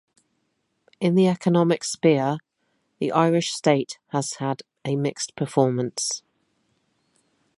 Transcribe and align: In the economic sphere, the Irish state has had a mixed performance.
In 0.99 1.13
the 1.13 1.27
economic 1.27 1.83
sphere, 1.83 2.39
the 2.97 3.11
Irish 3.11 3.53
state 3.53 3.99
has 4.07 4.33
had 4.37 4.63
a 4.83 4.95
mixed 4.95 5.35
performance. 5.35 6.23